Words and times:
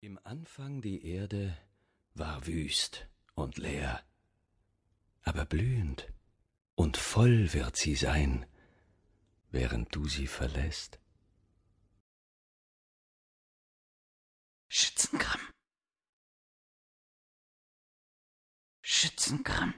Im 0.00 0.16
Anfang 0.22 0.80
die 0.80 1.04
Erde 1.04 1.58
war 2.14 2.46
wüst 2.46 3.08
und 3.34 3.58
leer, 3.58 4.00
aber 5.22 5.44
blühend 5.44 6.12
und 6.76 6.96
voll 6.96 7.52
wird 7.52 7.76
sie 7.76 7.96
sein, 7.96 8.46
während 9.50 9.92
du 9.92 10.06
sie 10.06 10.28
verlässt. 10.28 11.00
Schützengramm. 14.68 15.40
Schützengramm. 18.82 19.74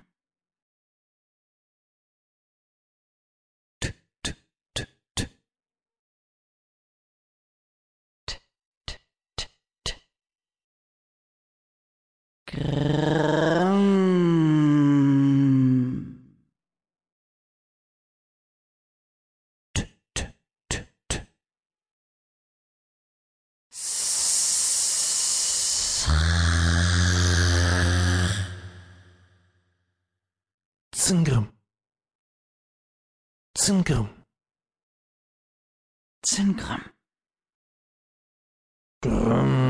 Zingram. 31.10 31.52
Zingram. 33.58 34.08
Zingram. 36.22 36.82
Grumm. 39.02 39.69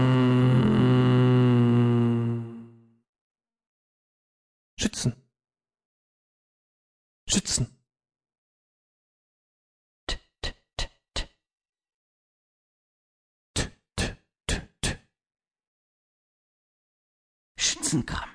schützen. 4.80 5.12
Schützen. 7.28 7.66
Schützengramm. 17.58 18.30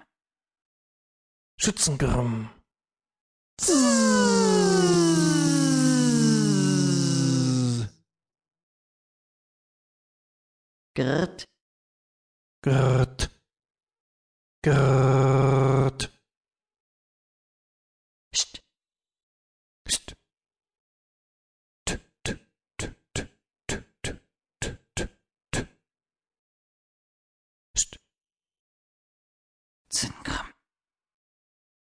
Schützengramm. 1.57 2.49
Gert. 10.93 11.45
Gert. 12.63 13.29
Gert. 14.63 15.14
Psst. 19.86 20.16
Zingram. 29.89 30.53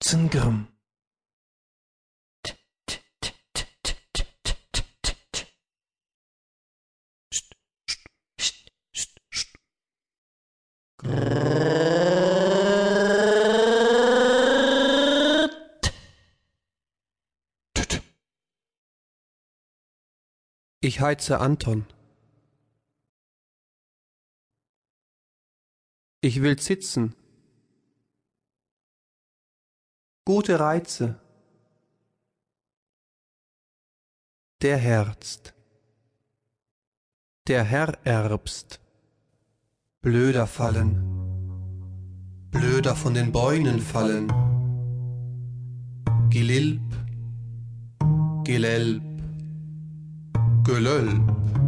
Zingram. 0.02 0.77
Ich 20.88 21.02
heize 21.02 21.42
Anton. 21.42 21.86
Ich 26.22 26.42
will 26.42 26.58
sitzen. 26.62 27.14
Gute 30.24 30.62
Reize. 30.62 31.20
Der 34.62 34.78
Herzt. 34.78 35.54
Der 37.48 37.66
Herr 37.66 37.98
erbst. 38.06 38.80
Blöder 40.00 40.48
fallen. 40.48 40.94
Blöder 42.50 42.96
von 42.96 43.14
den 43.14 43.34
Bäumen 43.34 43.82
fallen. 43.82 44.30
Gelilp. 46.30 46.90
Gelelp. 48.46 49.17
que 50.68 50.82
LOL. 50.82 51.67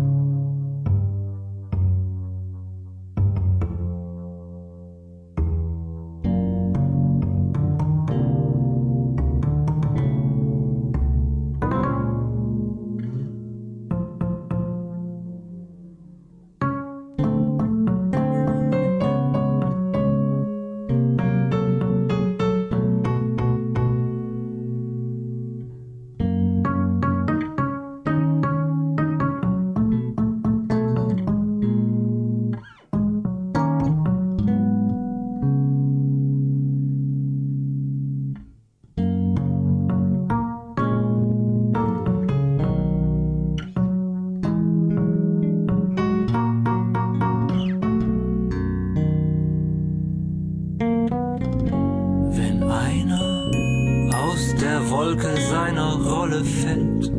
Wolke 55.09 55.42
seiner 55.42 55.96
Rolle 55.96 56.44
fällt, 56.46 57.12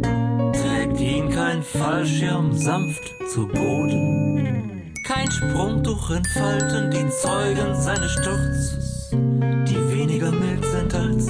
trägt 0.55 1.01
ihn 1.01 1.28
kein 1.28 1.61
Fallschirm 1.61 2.53
sanft 2.53 3.03
zu 3.28 3.49
Boden. 3.49 4.93
Kein 5.05 5.28
Sprungtuch 5.28 6.11
in 6.12 6.25
Falten, 6.25 6.93
die 6.93 7.09
Zeugen 7.11 7.75
seines 7.75 8.12
Sturzes, 8.12 9.11
die 9.11 9.93
weniger 9.93 10.31
mild 10.31 10.65
sind 10.67 10.95
als 10.95 11.27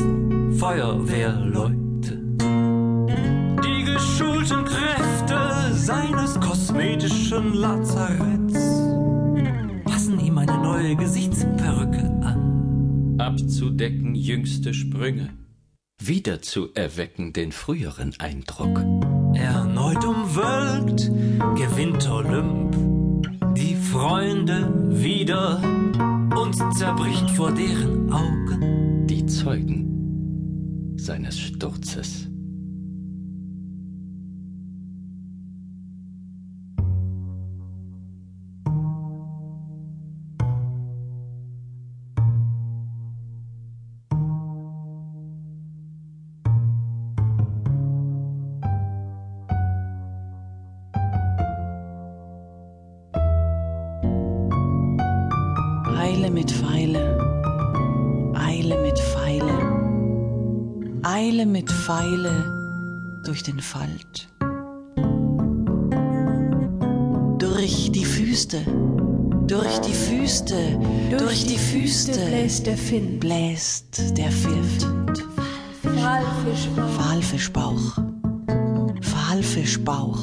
Feuerwehrleute. 0.60 2.18
Die 3.64 3.84
geschulten 3.84 4.62
Kräfte 4.66 5.72
seines 5.72 6.38
kosmetischen 6.40 7.54
Lazaretts 7.54 8.84
passen 9.86 10.20
ihm 10.20 10.36
eine 10.36 10.58
neue 10.58 10.94
Gesichtsperücke 10.94 12.02
an. 12.20 13.16
Abzudecken 13.18 14.14
jüngste 14.14 14.74
Sprünge, 14.74 15.30
wieder 16.00 16.42
zu 16.42 16.70
erwecken 16.74 17.32
den 17.32 17.52
früheren 17.52 18.14
Eindruck. 18.18 18.78
Erneut 19.34 20.04
umwölkt 20.04 21.10
gewinnt 21.56 22.08
Olymp 22.08 22.76
die 23.56 23.74
Freunde 23.76 24.72
wieder 24.88 25.60
und 26.36 26.56
zerbricht 26.76 27.30
vor 27.30 27.52
deren 27.52 28.12
Augen. 28.12 29.06
Die 29.06 29.26
Zeugen 29.26 30.96
seines 30.96 31.38
Sturzes. 31.38 32.28
Eile 56.30 56.38
mit 56.38 56.52
Pfeile. 56.52 57.18
Eile 58.34 58.80
mit 58.82 58.98
Pfeile. 59.00 59.52
Eile 61.02 61.44
mit 61.44 61.68
Pfeile 61.68 62.44
durch 63.24 63.42
den 63.42 63.58
Falt. 63.58 64.28
Durch 67.40 67.90
die 67.90 68.04
Füße, 68.04 68.60
Durch 69.48 69.80
die 69.80 69.92
Füße, 69.92 70.78
durch 71.18 71.46
die 71.46 71.58
Füße 71.58 72.12
bläst 72.12 72.66
der 72.66 72.76
Finn. 72.76 73.18
bläst 73.18 74.16
der 74.16 74.30
Wind. 74.44 74.86
Walfischbauch. 75.82 76.98
Walfischbauch, 76.98 77.98
Walfischbauch. 79.14 80.20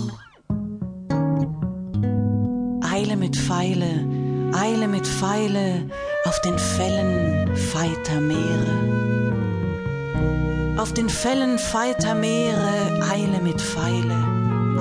Eile 2.94 3.18
mit 3.18 3.36
Pfeile, 3.36 4.17
Eile 4.54 4.88
mit 4.88 5.06
Pfeile 5.06 5.90
auf 6.26 6.40
den 6.42 6.58
Fällen 6.58 7.56
feiter 7.56 8.20
Meere. 8.20 8.98
Auf 10.78 10.94
den 10.94 11.10
Fällen 11.10 11.58
feiter 11.60 12.16
Meere, 12.16 13.02
Eile 13.12 13.40
mit 13.42 13.60
Pfeile 13.62 14.16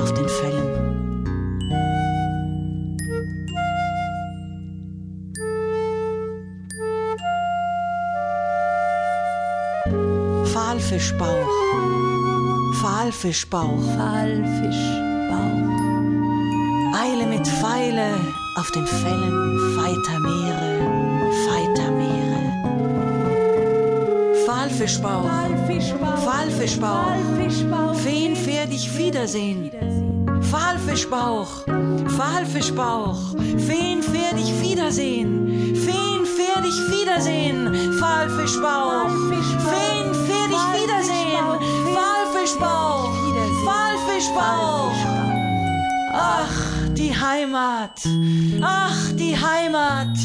auf 0.01 0.13
den 0.15 0.29
Fällen. 0.29 0.87
Pfahlfischbauch, 10.47 11.49
Pfahlfischbauch, 12.81 13.83
Walfischbauch. 13.99 15.07
Eile 16.95 17.27
mit 17.27 17.47
Pfeile 17.47 18.36
auf 18.57 18.71
den 18.71 18.87
Fällen 18.87 19.77
feiter 19.77 20.19
Meere, 20.19 21.31
feiter 21.47 21.91
Meere. 21.91 22.53
Walfischbauch. 24.47 25.25
Pfahlfischbauch, 25.25 26.27
Walfischbauch. 26.27 27.97
wen 28.05 28.47
werd 28.47 28.73
ich 28.73 28.97
wiedersehen? 28.97 29.71
Pfahlfischbauch, 30.41 31.65
Pfahlfischbauch, 32.09 33.35
wen 33.37 34.03
werd 34.13 34.39
ich 34.39 34.63
wiedersehen? 34.63 35.47
Wen 35.75 36.25
werd 36.39 36.67
ich 36.67 36.81
wiedersehen? 36.91 37.93
Pfahlfischbauch, 37.99 39.11
wen 39.11 40.07
werd 40.29 40.51
ich 40.51 40.67
wiedersehen? 40.81 41.47
Pfahlfischbauch, 41.93 43.11
Pfahlfischbauch. 43.65 45.06
Heimat, 47.27 48.03
ach, 48.63 49.13
die 49.19 49.37
Heimat, 49.37 50.17